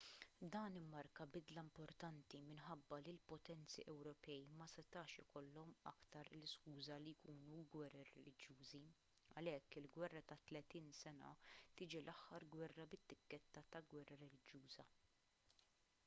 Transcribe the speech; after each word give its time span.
dan 0.53 0.77
immarka 0.79 1.25
bidla 1.33 1.63
importanti 1.63 2.39
minħabba 2.45 2.97
li 3.03 3.11
l-potenzi 3.11 3.83
ewropej 3.93 4.47
ma 4.61 4.67
setax 4.71 5.17
ikollhom 5.25 5.75
aktar 5.91 6.31
l-iskuża 6.39 6.97
li 7.05 7.13
jkunu 7.19 7.59
gwerer 7.77 8.09
reliġjużi 8.15 8.81
għalhekk 9.35 9.79
il-gwerra 9.85 10.23
ta' 10.33 10.39
tletin 10.51 10.91
sena 11.03 11.31
tiġi 11.75 12.03
l-aħħar 12.05 12.49
gwerra 12.59 12.89
bit-tikketta 12.97 13.65
ta' 13.77 13.83
gwerra 13.95 14.19
reliġjuża 14.27 14.89